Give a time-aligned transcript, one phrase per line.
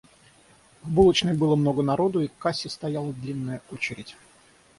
[0.81, 4.17] В булочной было много народу, и к кассе стояла длинная очередь.